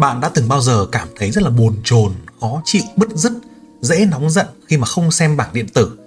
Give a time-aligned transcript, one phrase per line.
[0.00, 3.32] Bạn đã từng bao giờ cảm thấy rất là bồn chồn, khó chịu, bứt rứt,
[3.80, 5.98] dễ nóng giận khi mà không xem bảng điện tử,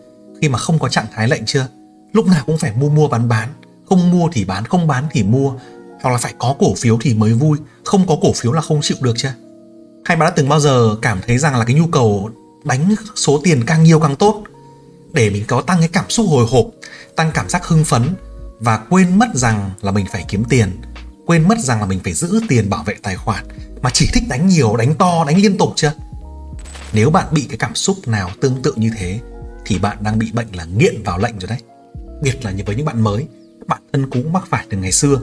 [0.42, 1.68] khi mà không có trạng thái lệnh chưa?
[2.14, 3.50] Lúc nào cũng phải mua mua bán bán,
[3.90, 5.54] không mua thì bán, không bán thì mua,
[6.02, 8.80] hoặc là phải có cổ phiếu thì mới vui, không có cổ phiếu là không
[8.82, 9.34] chịu được chưa?
[10.06, 12.30] Hay bạn đã từng bao giờ cảm thấy rằng là cái nhu cầu
[12.64, 14.44] đánh số tiền càng nhiều càng tốt
[15.14, 16.66] để mình có tăng cái cảm xúc hồi hộp,
[17.16, 18.16] tăng cảm giác hưng phấn
[18.60, 20.82] và quên mất rằng là mình phải kiếm tiền,
[21.26, 23.46] quên mất rằng là mình phải giữ tiền bảo vệ tài khoản
[23.84, 25.94] mà chỉ thích đánh nhiều, đánh to, đánh liên tục chưa?
[26.94, 29.20] Nếu bạn bị cái cảm xúc nào tương tự như thế
[29.66, 31.60] thì bạn đang bị bệnh là nghiện vào lệnh rồi đấy.
[32.22, 33.28] Biệt là như với những bạn mới,
[33.68, 35.20] bạn thân cũng mắc phải từ ngày xưa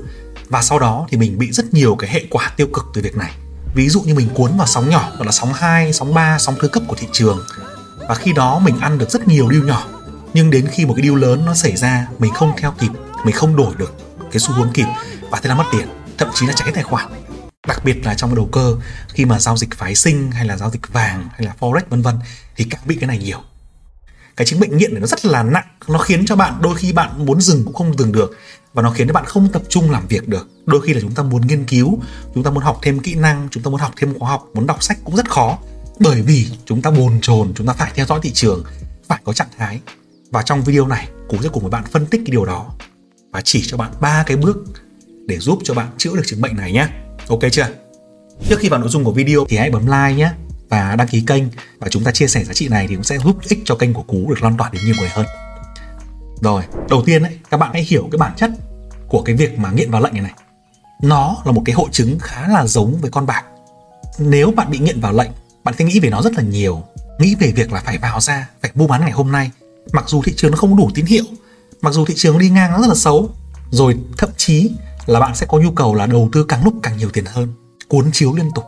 [0.49, 3.17] và sau đó thì mình bị rất nhiều cái hệ quả tiêu cực từ việc
[3.17, 3.35] này.
[3.75, 6.55] Ví dụ như mình cuốn vào sóng nhỏ, gọi là sóng 2, sóng 3, sóng
[6.61, 7.39] thứ cấp của thị trường.
[8.09, 9.89] Và khi đó mình ăn được rất nhiều deal nhỏ.
[10.35, 12.91] Nhưng đến khi một cái deal lớn nó xảy ra, mình không theo kịp,
[13.25, 13.95] mình không đổi được
[14.33, 14.87] cái xu hướng kịp
[15.31, 17.11] và thế là mất tiền, thậm chí là cháy tài khoản
[17.67, 18.77] đặc biệt là trong đầu cơ,
[19.09, 22.03] khi mà giao dịch phái sinh hay là giao dịch vàng hay là forex, vân
[22.03, 22.15] vân,
[22.57, 23.39] thì càng bị cái này nhiều.
[24.37, 26.93] Cái chứng bệnh nghiện này nó rất là nặng, nó khiến cho bạn đôi khi
[26.93, 28.37] bạn muốn dừng cũng không dừng được
[28.75, 30.49] và nó khiến cho bạn không tập trung làm việc được.
[30.67, 32.03] Đôi khi là chúng ta muốn nghiên cứu,
[32.35, 34.67] chúng ta muốn học thêm kỹ năng, chúng ta muốn học thêm khóa học, muốn
[34.67, 35.59] đọc sách cũng rất khó.
[35.99, 38.65] Bởi vì chúng ta bồn chồn, chúng ta phải theo dõi thị trường,
[39.09, 39.81] phải có trạng thái.
[40.31, 42.67] Và trong video này cú sẽ cùng với bạn phân tích cái điều đó
[43.33, 44.57] và chỉ cho bạn ba cái bước
[45.27, 46.89] để giúp cho bạn chữa được chứng bệnh này nhé.
[47.31, 47.67] Ok chưa?
[48.49, 50.31] Trước khi vào nội dung của video thì hãy bấm like nhé
[50.69, 51.43] và đăng ký kênh
[51.79, 53.95] và chúng ta chia sẻ giá trị này thì cũng sẽ giúp ích cho kênh
[53.95, 55.27] của Cú được lan tỏa đến nhiều người hơn.
[56.41, 58.51] Rồi, đầu tiên ấy, các bạn hãy hiểu cái bản chất
[59.09, 60.33] của cái việc mà nghiện vào lệnh này này.
[61.03, 63.45] Nó là một cái hội chứng khá là giống với con bạc.
[64.19, 65.31] Nếu bạn bị nghiện vào lệnh,
[65.65, 66.83] bạn sẽ nghĩ về nó rất là nhiều.
[67.19, 69.51] Nghĩ về việc là phải vào ra, phải mua bán ngày hôm nay.
[69.93, 71.25] Mặc dù thị trường nó không đủ tín hiệu,
[71.81, 73.31] mặc dù thị trường đi ngang nó rất là xấu.
[73.71, 74.71] Rồi thậm chí
[75.07, 77.49] là bạn sẽ có nhu cầu là đầu tư càng lúc càng nhiều tiền hơn
[77.89, 78.65] cuốn chiếu liên tục.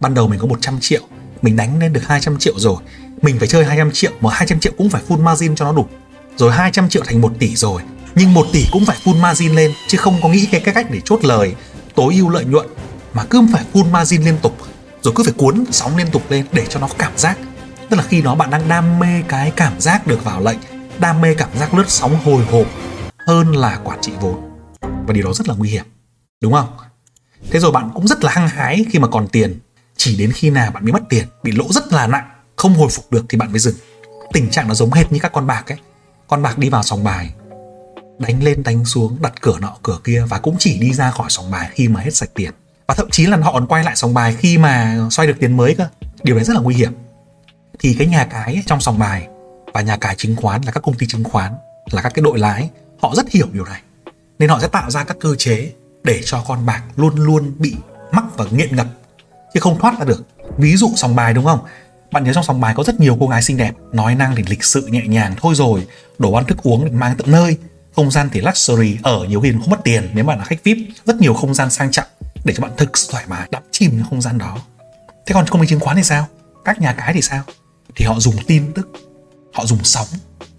[0.00, 1.00] Ban đầu mình có 100 triệu
[1.42, 2.76] mình đánh lên được 200 triệu rồi.
[3.22, 5.86] Mình phải chơi 200 triệu mà 200 triệu cũng phải full margin cho nó đủ.
[6.36, 7.82] Rồi 200 triệu thành 1 tỷ rồi
[8.14, 11.00] nhưng 1 tỷ cũng phải full margin lên chứ không có nghĩ cái, cách để
[11.04, 11.54] chốt lời
[11.94, 12.66] tối ưu lợi nhuận
[13.14, 14.56] mà cứ phải full margin liên tục
[15.02, 17.38] rồi cứ phải cuốn sóng liên tục lên để cho nó có cảm giác.
[17.90, 20.58] Tức là khi đó bạn đang đam mê cái cảm giác được vào lệnh
[20.98, 22.66] đam mê cảm giác lướt sóng hồi hộp
[23.26, 24.53] hơn là quản trị vốn
[25.06, 25.84] và điều đó rất là nguy hiểm.
[26.40, 26.76] Đúng không?
[27.50, 29.58] Thế rồi bạn cũng rất là hăng hái khi mà còn tiền.
[29.96, 32.88] Chỉ đến khi nào bạn bị mất tiền, bị lỗ rất là nặng, không hồi
[32.90, 33.74] phục được thì bạn mới dừng.
[34.32, 35.78] Tình trạng nó giống hệt như các con bạc ấy.
[36.26, 37.34] Con bạc đi vào sòng bài,
[38.18, 41.26] đánh lên đánh xuống, đặt cửa nọ cửa kia và cũng chỉ đi ra khỏi
[41.28, 42.50] sòng bài khi mà hết sạch tiền.
[42.86, 45.56] Và thậm chí là họ còn quay lại sòng bài khi mà xoay được tiền
[45.56, 45.88] mới cơ.
[46.22, 46.92] Điều đấy rất là nguy hiểm.
[47.78, 49.28] Thì cái nhà cái trong sòng bài
[49.72, 51.52] và nhà cái chứng khoán là các công ty chứng khoán,
[51.90, 53.80] là các cái đội lái họ rất hiểu điều này
[54.38, 55.72] nên họ sẽ tạo ra các cơ chế
[56.04, 57.74] để cho con bạc luôn luôn bị
[58.12, 58.86] mắc và nghiện ngập,
[59.54, 60.24] chứ không thoát ra được.
[60.58, 61.58] Ví dụ sòng bài đúng không?
[62.12, 64.44] Bạn nhớ trong sòng bài có rất nhiều cô gái xinh đẹp nói năng thì
[64.48, 65.86] lịch sự nhẹ nhàng, thôi rồi,
[66.18, 67.56] đồ ăn thức uống thì mang tận nơi.
[67.96, 70.76] Không gian thì luxury, ở nhiều khi không mất tiền, nếu bạn là khách vip,
[71.04, 72.06] rất nhiều không gian sang trọng
[72.44, 74.58] để cho bạn thực sự thoải mái, đắm chìm trong không gian đó.
[75.26, 76.26] Thế còn công ty chứng khoán thì sao?
[76.64, 77.42] Các nhà cái thì sao?
[77.96, 78.88] Thì họ dùng tin tức,
[79.52, 80.06] họ dùng sóng,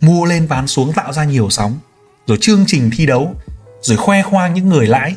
[0.01, 1.77] mua lên bán xuống, tạo ra nhiều sóng,
[2.27, 3.35] rồi chương trình thi đấu
[3.85, 5.15] rồi khoe khoang những người lãi,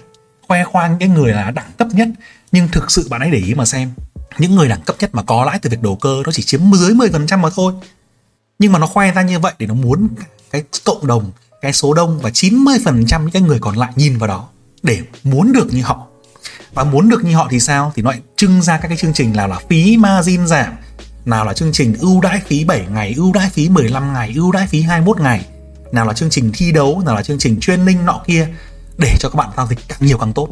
[0.49, 2.09] khoe khoang những người là đẳng cấp nhất.
[2.53, 3.91] Nhưng thực sự bạn hãy để ý mà xem,
[4.39, 6.61] những người đẳng cấp nhất mà có lãi từ việc đầu cơ nó chỉ chiếm
[6.73, 7.73] dưới 10% mà thôi.
[8.59, 10.09] Nhưng mà nó khoe ra như vậy để nó muốn
[10.51, 11.31] cái cộng đồng,
[11.63, 14.49] cái số đông và 90% những cái người còn lại nhìn vào đó
[14.83, 16.07] để muốn được như họ.
[16.75, 17.93] Và muốn được như họ thì sao?
[17.95, 20.73] Thì nó lại trưng ra các cái chương trình nào là phí margin giảm,
[21.25, 24.53] nào là chương trình ưu đãi phí 7 ngày, ưu đãi phí 15 ngày, ưu
[24.53, 25.47] đãi phí 21 ngày
[25.93, 28.49] nào là chương trình thi đấu nào là chương trình training nọ kia
[28.99, 30.49] để cho các bạn giao dịch càng nhiều càng tốt.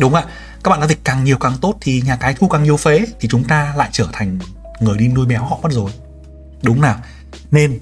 [0.00, 0.32] Đúng không ạ?
[0.64, 3.04] Các bạn giao dịch càng nhiều càng tốt thì nhà cái thu càng nhiều phế
[3.20, 4.38] thì chúng ta lại trở thành
[4.80, 5.90] người đi nuôi béo họ mất rồi.
[6.62, 6.96] Đúng nào?
[7.50, 7.78] Nên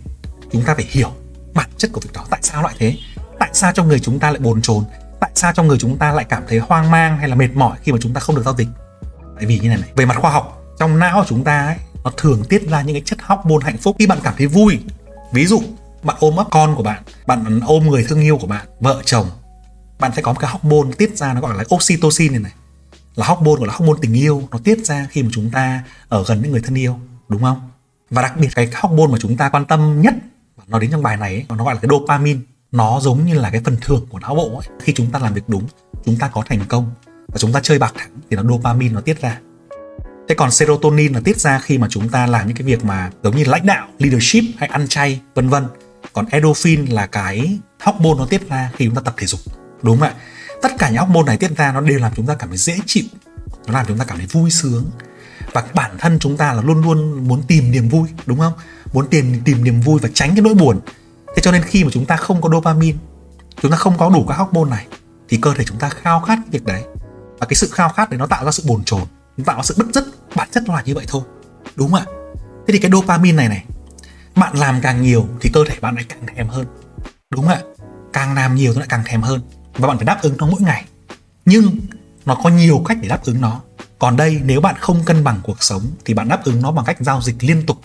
[0.53, 1.11] chúng ta phải hiểu
[1.55, 2.25] bản chất của việc đó.
[2.31, 2.97] Tại sao lại thế?
[3.39, 4.85] Tại sao trong người chúng ta lại bồn chồn?
[5.21, 7.79] Tại sao trong người chúng ta lại cảm thấy hoang mang hay là mệt mỏi
[7.83, 8.69] khi mà chúng ta không được giao dịch?
[9.37, 11.77] Tại vì như này này về mặt khoa học trong não của chúng ta ấy,
[12.05, 14.79] nó thường tiết ra những cái chất hormone hạnh phúc khi bạn cảm thấy vui.
[15.33, 15.63] Ví dụ
[16.05, 19.27] bạn ôm ấp con của bạn bạn ôm người thương yêu của bạn vợ chồng.
[19.99, 22.53] Bạn sẽ có một cái hormone tiết ra nó gọi là oxytocin này này.
[23.15, 26.25] Là hormone gọi là hormone tình yêu nó tiết ra khi mà chúng ta ở
[26.27, 26.99] gần những người thân yêu
[27.29, 27.71] đúng không?
[28.11, 30.15] Và đặc biệt cái hormone mà chúng ta quan tâm nhất
[30.67, 32.41] nó đến trong bài này ấy, nó gọi là cái dopamine.
[32.73, 34.69] Nó giống như là cái phần thưởng của não bộ ấy.
[34.83, 35.67] khi chúng ta làm việc đúng
[36.05, 36.91] chúng ta có thành công
[37.29, 39.41] và chúng ta chơi bạc thắng thì nó dopamine nó tiết ra.
[40.29, 43.11] Thế còn serotonin là tiết ra khi mà chúng ta làm những cái việc mà
[43.23, 45.65] giống như lãnh đạo leadership hay ăn chay vân vân
[46.15, 49.41] còn endorphin là cái hormone nó tiết ra khi chúng ta tập thể dục,
[49.83, 50.15] đúng không ạ?
[50.63, 52.77] Tất cả những hormone này tiết ra nó đều làm chúng ta cảm thấy dễ
[52.87, 53.05] chịu,
[53.67, 54.85] nó làm chúng ta cảm thấy vui sướng.
[55.53, 58.53] Và bản thân chúng ta là luôn luôn muốn tìm niềm vui, đúng không?
[58.93, 60.81] Muốn tìm tìm niềm vui và tránh cái nỗi buồn.
[61.37, 62.99] Thế cho nên khi mà chúng ta không có dopamine,
[63.63, 64.87] chúng ta không có đủ các hormone này,
[65.29, 66.83] thì cơ thể chúng ta khao khát cái việc đấy.
[67.39, 69.03] Và cái sự khao khát đấy nó tạo ra sự bồn chồn,
[69.37, 71.23] nó tạo ra sự bứt rứt bản chất là như vậy thôi,
[71.77, 72.07] đúng không ạ?
[72.67, 73.65] Thế thì cái dopamine này này
[74.37, 76.67] bạn làm càng nhiều thì cơ thể bạn lại càng thèm hơn.
[77.31, 77.61] Đúng không ạ?
[78.13, 79.41] Càng làm nhiều nó lại càng thèm hơn.
[79.79, 80.85] Và bạn phải đáp ứng nó mỗi ngày.
[81.45, 81.77] Nhưng
[82.27, 83.61] nó có nhiều cách để đáp ứng nó.
[83.99, 86.85] Còn đây, nếu bạn không cân bằng cuộc sống thì bạn đáp ứng nó bằng
[86.85, 87.79] cách giao dịch liên tục.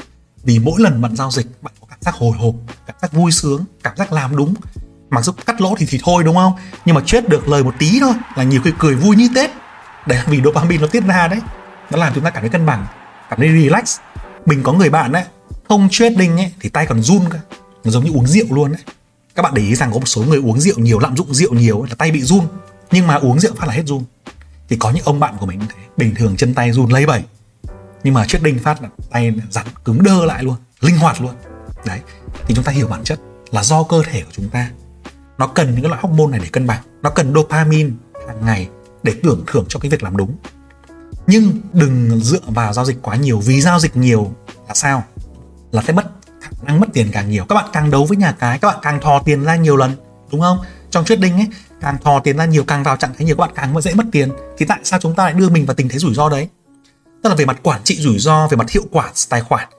[0.44, 2.56] Vì mỗi lần bạn giao dịch, bạn có cảm giác hồi hộp,
[2.88, 4.54] cảm giác vui sướng, cảm giác làm đúng.
[5.10, 6.54] Mặc dù cắt lỗ thì thì thôi, đúng không?
[6.86, 9.50] Nhưng mà chết được lời một tí thôi là nhiều khi cười vui như tết.
[10.06, 11.40] Để vì dopamine nó tiết ra đấy.
[11.92, 12.88] Nó làm chúng ta cảm thấy cân bằng,
[13.30, 13.98] cảm thấy relax.
[14.46, 15.24] Mình có người bạn đấy
[15.70, 17.40] không trading ấy, thì tay còn run cơ.
[17.84, 18.82] Nó giống như uống rượu luôn đấy
[19.40, 21.54] các bạn để ý rằng có một số người uống rượu nhiều, lạm dụng rượu
[21.54, 22.48] nhiều là tay bị run.
[22.92, 24.04] Nhưng mà uống rượu phát là hết run.
[24.70, 27.24] Thì có những ông bạn của mình thế, bình thường chân tay run lấy bẩy.
[28.04, 31.32] Nhưng mà trading đinh phát là tay rắn cứng đơ lại luôn, linh hoạt luôn.
[31.86, 32.00] Đấy,
[32.48, 33.20] thì chúng ta hiểu bản chất
[33.52, 34.70] là do cơ thể của chúng ta.
[35.38, 36.82] Nó cần những cái loại hormone này để cân bằng.
[37.02, 37.90] Nó cần dopamine
[38.28, 38.70] hàng ngày
[39.04, 40.36] để tưởng thưởng cho cái việc làm đúng.
[41.28, 44.32] Nhưng đừng dựa vào giao dịch quá nhiều, vì giao dịch nhiều
[44.68, 45.04] là sao?
[45.72, 46.04] Là sẽ mất
[46.42, 47.46] khả năng mất tiền càng nhiều.
[47.46, 49.92] Các bạn càng đấu với nhà cái, các bạn càng thò tiền ra nhiều lần,
[50.32, 50.58] đúng không?
[50.90, 51.48] Trong trading ấy,
[51.82, 54.04] càng thò tiền ra nhiều, càng vào trạng thái nhiều, các bạn càng dễ mất
[54.12, 54.32] tiền.
[54.58, 56.48] Thì tại sao chúng ta lại đưa mình vào tình thế rủi ro đấy?
[57.24, 59.70] Tức là về mặt quản trị rủi ro, về mặt hiệu quả tài khoản,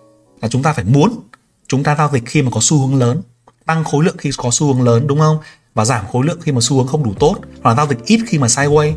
[0.43, 1.21] là chúng ta phải muốn
[1.69, 3.23] chúng ta giao dịch khi mà có xu hướng lớn,
[3.67, 5.39] tăng khối lượng khi có xu hướng lớn, đúng không?
[5.75, 8.05] Và giảm khối lượng khi mà xu hướng không đủ tốt, hoặc là giao dịch
[8.05, 8.95] ít khi mà sideways,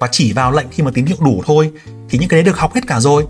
[0.00, 1.72] và chỉ vào lệnh khi mà tín hiệu đủ thôi.
[2.08, 3.26] Thì những cái đấy được học hết cả rồi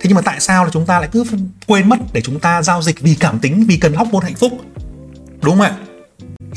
[0.00, 1.24] thế nhưng mà tại sao là chúng ta lại cứ
[1.66, 4.34] quên mất để chúng ta giao dịch vì cảm tính, vì cần hóc môn hạnh
[4.34, 4.52] phúc?
[5.42, 5.76] Đúng không ạ?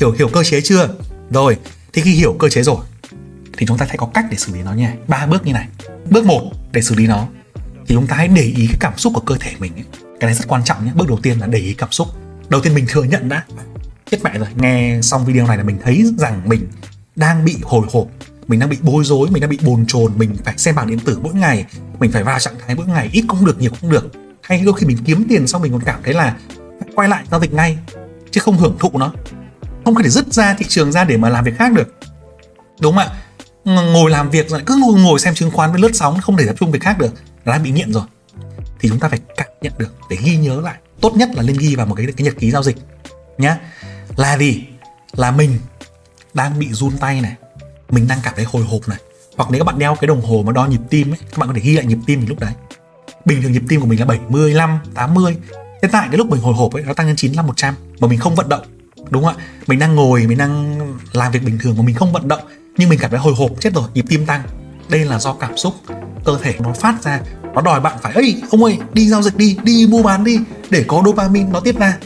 [0.00, 0.88] Hiểu hiểu cơ chế chưa?
[1.30, 1.56] Rồi
[1.92, 2.84] thì khi hiểu cơ chế rồi,
[3.56, 4.94] thì chúng ta sẽ có cách để xử lý nó nha.
[5.08, 5.68] Ba bước như này.
[6.10, 7.26] Bước một, để xử lý nó.
[7.86, 9.84] Thì chúng ta hãy để ý cái cảm xúc của cơ thể mình ấy.
[10.20, 10.92] cái này rất quan trọng nhé.
[10.94, 12.08] Bước đầu tiên là để ý cảm xúc.
[12.48, 13.44] Đầu tiên mình thừa nhận đã.
[14.10, 14.48] Chết mẹ rồi.
[14.56, 16.68] Nghe xong video này là mình thấy rằng mình
[17.16, 18.06] đang bị hồi hộp
[18.50, 20.98] mình đang bị bối rối mình đang bị bồn chồn mình phải xem bảng điện
[20.98, 21.64] tử mỗi ngày.
[21.98, 24.12] Mình phải vào trạng thái mỗi ngày ít cũng được nhiều cũng được.
[24.42, 26.36] Hay đôi khi mình kiếm tiền xong mình còn cảm thấy là
[26.94, 27.78] quay lại giao dịch ngay
[28.30, 29.12] chứ không hưởng thụ nó.
[29.84, 31.94] Không thể dứt ra thị trường ra để mà làm việc khác được.
[32.80, 33.14] Đúng không ạ?
[33.64, 36.46] Ngồi làm việc rồi cứ ngồi, ngồi xem chứng khoán với lướt sóng không thể
[36.46, 37.12] tập trung việc khác được.
[37.44, 38.04] Là bị nghiện rồi.
[38.80, 40.78] Thì chúng ta phải cảm nhận được để ghi nhớ lại.
[41.00, 42.76] Tốt nhất là nên ghi vào một cái cái nhật ký giao dịch
[43.38, 43.58] nhá.
[44.16, 44.64] Là gì?
[45.12, 45.58] Là mình
[46.34, 47.34] đang bị run tay này
[47.90, 48.98] mình đang cảm thấy hồi hộp này.
[49.36, 51.48] Hoặc nếu các bạn đeo cái đồng hồ mà đo nhịp tim ấy các bạn
[51.48, 52.52] có thể ghi lại nhịp tim mình lúc đấy.
[53.24, 55.36] Bình thường nhịp tim của mình là 75, 80
[55.82, 58.18] thế tại cái lúc mình hồi hộp ấy nó tăng lên 95 100 mà mình
[58.18, 58.62] không vận động
[59.10, 59.44] đúng không ạ?
[59.66, 60.78] Mình đang ngồi mình đang
[61.12, 62.40] làm việc bình thường mà mình không vận động.
[62.76, 64.42] Nhưng mình cảm thấy hồi hộp chết rồi nhịp tim tăng.
[64.88, 65.74] Đây là do cảm xúc
[66.24, 67.20] cơ thể nó phát ra.
[67.54, 70.38] Nó đòi bạn phải ấy ông ơi đi giao dịch đi đi mua bán đi
[70.70, 71.96] để có dopamine nó tiết ra.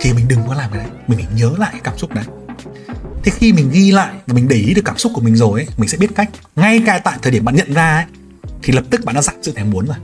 [0.00, 0.92] Thì mình đừng có làm cái đấy.
[1.06, 2.24] Mình phải nhớ lại cái cảm xúc đấy
[3.24, 5.60] thế khi mình ghi lại và mình để ý được cảm xúc của mình rồi
[5.60, 6.30] ấy, mình sẽ biết cách.
[6.56, 8.04] Ngay cả tại thời điểm bạn nhận ra ấy,
[8.62, 9.96] thì lập tức bạn đã giảm sự thèm muốn rồi.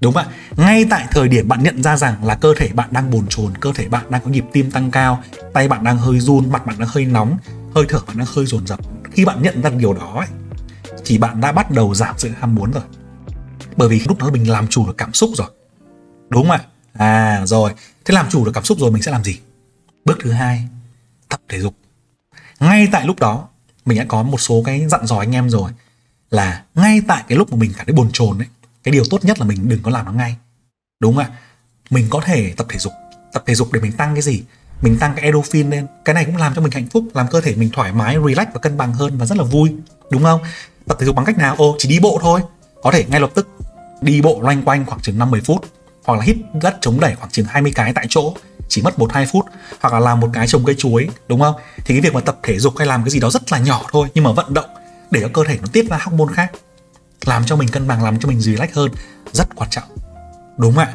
[0.00, 0.32] Đúng không ạ?
[0.56, 3.52] Ngay tại thời điểm bạn nhận ra rằng là cơ thể bạn đang bồn chồn
[3.60, 5.22] cơ thể bạn đang có nhịp tim tăng cao
[5.52, 7.36] tay bạn đang hơi run mặt bạn đang hơi nóng
[7.74, 8.80] hơi thở bạn đang hơi dồn dập
[9.12, 10.28] khi bạn nhận ra điều đó ấy,
[11.04, 12.82] thì bạn đã bắt đầu giảm sự ham muốn rồi.
[13.76, 15.48] Bởi vì lúc đó mình làm chủ được cảm xúc rồi.
[16.28, 16.60] Đúng không ạ?
[16.92, 17.72] À rồi.
[18.04, 19.38] Thế làm chủ được cảm xúc rồi mình sẽ làm gì?
[20.04, 20.68] Bước thứ hai
[21.28, 21.74] tập thể dục
[22.60, 23.48] ngay tại lúc đó,
[23.84, 25.70] mình đã có một số cái dặn dò anh em rồi
[26.30, 28.48] là ngay tại cái lúc mà mình cảm thấy bồn chồn ấy,
[28.82, 30.36] cái điều tốt nhất là mình đừng có làm nó ngay.
[31.00, 31.30] Đúng không ạ?
[31.90, 32.92] Mình có thể tập thể dục.
[33.32, 34.42] Tập thể dục để mình tăng cái gì?
[34.82, 35.86] Mình tăng cái endorphin lên.
[36.04, 38.48] Cái này cũng làm cho mình hạnh phúc, làm cơ thể mình thoải mái, relax
[38.54, 39.74] và cân bằng hơn và rất là vui.
[40.10, 40.40] Đúng không?
[40.86, 41.54] Tập thể dục bằng cách nào?
[41.58, 42.40] Ô, chỉ đi bộ thôi.
[42.82, 43.48] Có thể ngay lập tức
[44.00, 45.64] đi bộ loanh quanh khoảng chừng 50 phút,
[46.04, 48.34] hoặc là hít đất chống đẩy khoảng chừng 20 cái tại chỗ
[48.68, 49.46] chỉ mất 1 2 phút
[49.80, 51.54] hoặc là làm một cái trồng cây chuối, đúng không?
[51.76, 53.82] Thì cái việc mà tập thể dục hay làm cái gì đó rất là nhỏ
[53.92, 54.70] thôi, nhưng mà vận động
[55.10, 56.52] để cho cơ thể nó tiết ra hormone khác,
[57.24, 58.90] làm cho mình cân bằng, làm cho mình relax hơn,
[59.32, 59.96] rất quan trọng.
[60.56, 60.94] Đúng không ạ?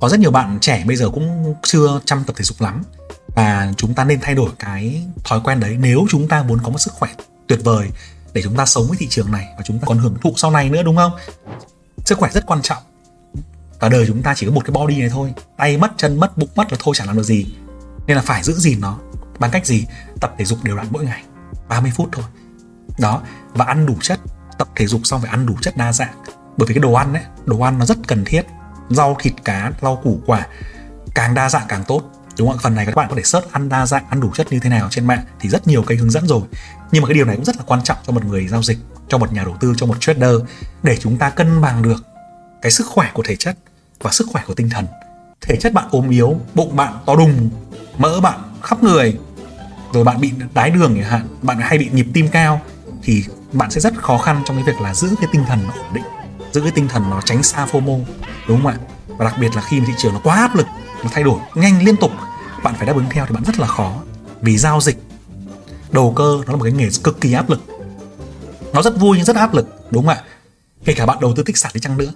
[0.00, 2.82] Có rất nhiều bạn trẻ bây giờ cũng chưa chăm tập thể dục lắm
[3.34, 6.70] và chúng ta nên thay đổi cái thói quen đấy nếu chúng ta muốn có
[6.70, 7.10] một sức khỏe
[7.46, 7.88] tuyệt vời
[8.32, 10.50] để chúng ta sống với thị trường này và chúng ta còn hưởng thụ sau
[10.50, 11.12] này nữa, đúng không?
[12.04, 12.82] Sức khỏe rất quan trọng
[13.80, 15.34] cả đời chúng ta chỉ có một cái body này thôi.
[15.56, 17.46] Tay mất chân mất bụng mất là thôi chẳng làm được gì.
[18.06, 18.98] Nên là phải giữ gìn nó.
[19.38, 19.86] Bằng cách gì?
[20.20, 21.22] Tập thể dục đều đặn mỗi ngày.
[21.68, 22.24] 30 phút thôi.
[22.98, 23.22] Đó.
[23.54, 24.20] Và ăn đủ chất.
[24.58, 26.14] Tập thể dục xong phải ăn đủ chất đa dạng.
[26.56, 28.42] Bởi vì cái đồ ăn ấy, đồ ăn nó rất cần thiết.
[28.90, 30.46] Rau, thịt, cá, rau, củ, quả.
[31.14, 32.02] Càng đa dạng càng tốt.
[32.38, 34.52] Đúng không phần này các bạn có thể search ăn đa dạng, ăn đủ chất
[34.52, 36.42] như thế nào trên mạng thì rất nhiều kênh hướng dẫn rồi.
[36.92, 38.78] Nhưng mà cái điều này cũng rất là quan trọng cho một người giao dịch,
[39.08, 40.34] cho một nhà đầu tư, cho một trader.
[40.82, 42.04] Để chúng ta cân bằng được
[42.64, 43.56] cái sức khỏe của thể chất
[44.00, 44.86] và sức khỏe của tinh thần.
[45.40, 47.50] Thể chất bạn ốm yếu, bụng bạn to đùng,
[47.98, 49.18] mỡ bạn khắp người,
[49.92, 52.60] rồi bạn bị đái đường chẳng hạn, bạn hay bị nhịp tim cao,
[53.02, 55.72] thì bạn sẽ rất khó khăn trong cái việc là giữ cái tinh thần nó
[55.82, 56.04] ổn định,
[56.52, 58.00] giữ cái tinh thần nó tránh xa FOMO,
[58.48, 58.76] đúng không ạ?
[59.06, 60.66] Và đặc biệt là khi thị trường nó quá áp lực,
[61.02, 62.10] nó thay đổi nhanh liên tục,
[62.62, 63.94] bạn phải đáp ứng theo thì bạn rất là khó.
[64.40, 64.98] Vì giao dịch,
[65.90, 67.62] đầu cơ nó là một cái nghề cực kỳ áp lực.
[68.72, 70.22] Nó rất vui nhưng rất áp lực, đúng không ạ?
[70.84, 72.12] Kể cả bạn đầu tư tích sản đi chăng nữa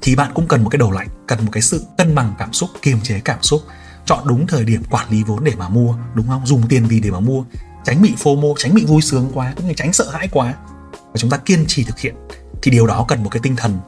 [0.00, 2.52] thì bạn cũng cần một cái đầu lạnh, cần một cái sự cân bằng cảm
[2.52, 3.62] xúc, kiềm chế cảm xúc.
[4.06, 6.46] Chọn đúng thời điểm quản lý vốn để mà mua, đúng không?
[6.46, 7.44] Dùng tiền gì để mà mua.
[7.84, 10.54] Tránh bị FOMO, tránh bị vui sướng quá, cũng như tránh sợ hãi quá.
[10.92, 12.14] Và chúng ta kiên trì thực hiện.
[12.62, 13.78] Thì điều đó cần một cái tinh thần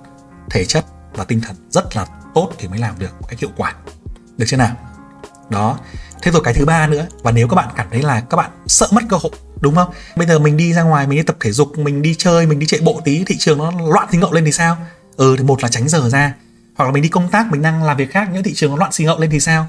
[0.50, 0.84] thể chất
[1.14, 3.74] và tinh thần rất là tốt thì mới làm được một cách hiệu quả.
[4.36, 4.76] Được chưa nào?
[5.50, 5.78] Đó.
[6.22, 7.06] Thế rồi cái thứ ba nữa.
[7.22, 9.92] Và nếu các bạn cảm thấy là các bạn sợ mất cơ hội, đúng không?
[10.16, 12.58] Bây giờ mình đi ra ngoài, mình đi tập thể dục, mình đi chơi, mình
[12.58, 14.76] đi chạy bộ tí, thị trường nó loạn thì ngậu lên thì sao?
[15.16, 16.34] Ừ thì một là tránh giờ ra,
[16.76, 18.76] hoặc là mình đi công tác, mình đang làm việc khác, những thị trường nó
[18.76, 19.66] loạn xì ngậu lên thì sao?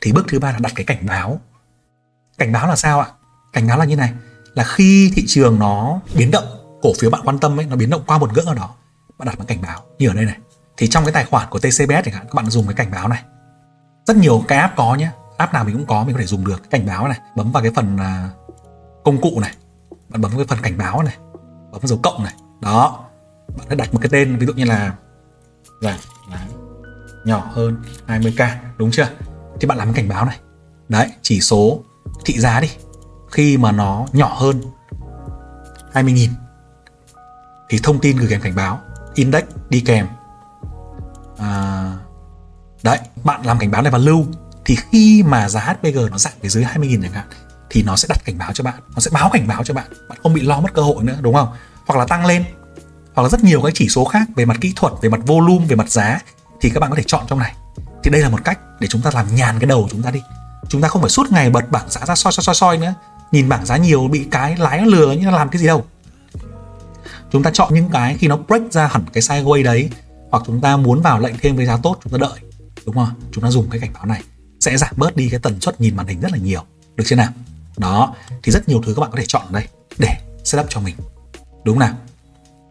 [0.00, 1.40] Thì bước thứ ba là đặt cái cảnh báo.
[2.38, 3.06] Cảnh báo là sao ạ?
[3.52, 4.12] Cảnh báo là như này,
[4.54, 6.44] là khi thị trường nó biến động,
[6.82, 8.74] cổ phiếu bạn quan tâm ấy, nó biến động qua một ngưỡng ở đó,
[9.18, 9.80] bạn đặt một cảnh báo.
[9.98, 10.36] Như ở đây này,
[10.76, 13.08] thì trong cái tài khoản của TCBS chẳng hạn, các bạn dùng cái cảnh báo
[13.08, 13.22] này.
[14.06, 16.44] Rất nhiều cái app có nhé app nào mình cũng có, mình có thể dùng
[16.46, 16.70] được.
[16.70, 18.30] Cảnh báo này, bấm vào cái phần à,
[19.04, 19.52] công cụ này,
[20.08, 21.16] bạn bấm vào cái phần cảnh báo này,
[21.72, 22.34] bấm vào dấu cộng này.
[22.60, 23.04] Đó
[23.48, 24.94] bạn phải đặt một cái tên ví dụ như là
[25.80, 25.98] vàng
[27.24, 29.08] nhỏ hơn 20k đúng chưa?
[29.60, 30.38] Thì bạn làm cái cảnh báo này.
[30.88, 31.80] Đấy chỉ số
[32.24, 32.70] thị giá đi.
[33.30, 34.62] Khi mà nó nhỏ hơn
[35.92, 36.28] 20.000
[37.68, 38.80] thì thông tin gửi kèm cảnh báo
[39.14, 40.06] index đi kèm.
[41.38, 41.92] À,
[42.82, 44.24] đấy bạn làm cảnh báo này và lưu.
[44.64, 47.26] Thì khi mà giá HPG nó giảm về dưới 20.000 chẳng hạn
[47.70, 48.80] thì nó sẽ đặt cảnh báo cho bạn.
[48.94, 49.86] Nó sẽ báo cảnh báo cho bạn.
[50.08, 51.48] Bạn không bị lo mất cơ hội nữa đúng không?
[51.86, 52.44] Hoặc là tăng lên
[53.14, 55.66] hoặc là rất nhiều cái chỉ số khác về mặt kỹ thuật, về mặt volume,
[55.66, 56.20] về mặt giá,
[56.60, 57.54] thì các bạn có thể chọn trong này.
[58.02, 60.22] Thì đây là một cách để chúng ta làm nhàn cái đầu chúng ta đi.
[60.68, 62.94] Chúng ta không phải suốt ngày bật bảng giá ra soi soi soi soi nữa.
[63.32, 65.84] Nhìn bảng giá nhiều bị cái lái nó lừa, nhưng nó làm cái gì đâu.
[67.32, 69.90] Chúng ta chọn những cái khi nó break ra hẳn cái sideways đấy,
[70.30, 72.40] hoặc chúng ta muốn vào lệnh thêm với giá tốt, chúng ta đợi.
[72.86, 74.22] Đúng không chúng ta dùng cái cảnh báo này.
[74.60, 76.62] Sẽ giảm bớt đi cái tần suất nhìn màn hình rất là nhiều.
[76.96, 77.28] Được chưa nào?
[77.76, 79.68] Đó, thì rất nhiều thứ các bạn có thể chọn đây
[79.98, 80.94] để setup cho mình.
[81.64, 81.94] Đúng nào?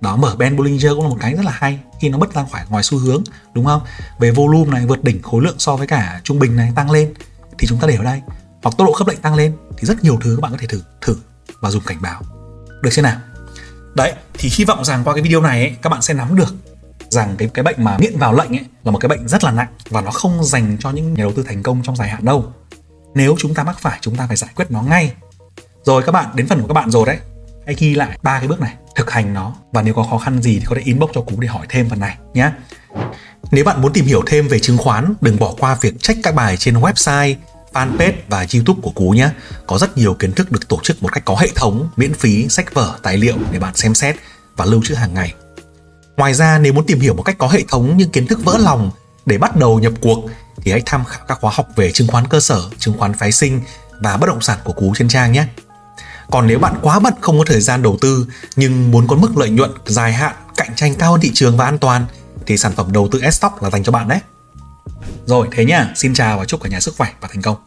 [0.03, 2.45] Đó mở Ben Bollinger cũng là một cái rất là hay khi nó bứt ra
[2.51, 3.81] khỏi ngoài xu hướng đúng không?
[4.19, 7.13] Về volume này vượt đỉnh khối lượng so với cả trung bình này tăng lên
[7.57, 8.21] thì chúng ta để ở đây.
[8.63, 10.67] Hoặc tốc độ khớp lệnh tăng lên thì rất nhiều thứ các bạn có thể
[10.67, 11.17] thử thử
[11.61, 12.21] và dùng cảnh báo.
[12.81, 13.19] Được chưa nào?
[13.95, 16.55] Đấy thì hy vọng rằng qua cái video này ấy, các bạn sẽ nắm được
[17.09, 19.51] rằng cái cái bệnh mà nghiện vào lệnh ấy là một cái bệnh rất là
[19.51, 22.25] nặng và nó không dành cho những nhà đầu tư thành công trong dài hạn
[22.25, 22.53] đâu.
[23.15, 25.13] Nếu chúng ta mắc phải chúng ta phải giải quyết nó ngay.
[25.83, 27.17] Rồi các bạn đến phần của các bạn rồi đấy
[27.65, 29.55] hãy ghi lại ba cái bước này, thực hành nó.
[29.71, 31.89] Và nếu có khó khăn gì thì có thể inbox cho cú để hỏi thêm
[31.89, 32.51] phần này nhé
[33.51, 36.35] nếu bạn muốn tìm hiểu thêm về chứng khoán, đừng bỏ qua việc check các
[36.35, 37.35] bài trên website,
[37.73, 39.29] fanpage và youtube của cú nhé
[39.67, 42.49] có rất nhiều kiến thức được tổ chức một cách có hệ thống, miễn phí,
[42.49, 44.15] sách vở, tài liệu để bạn xem xét
[44.57, 45.33] và lưu trữ hàng ngày.
[46.17, 48.57] Ngoài ra, nếu muốn tìm hiểu một cách có hệ thống những kiến thức vỡ
[48.57, 48.91] lòng
[49.25, 50.29] để bắt đầu nhập cuộc,
[50.61, 53.31] thì hãy tham khảo các khóa học về chứng khoán cơ sở, chứng khoán phái
[53.31, 53.61] sinh
[53.99, 55.45] và bất động sản của cú trên trang nhé
[56.31, 59.37] còn nếu bạn quá bận không có thời gian đầu tư nhưng muốn có mức
[59.37, 62.05] lợi nhuận dài hạn, cạnh tranh cao hơn thị trường và an toàn
[62.45, 64.19] thì sản phẩm đầu tư S-Stock là dành cho bạn đấy.
[65.25, 67.57] Rồi thế nhá, xin chào và chúc cả nhà sức khỏe và thành công.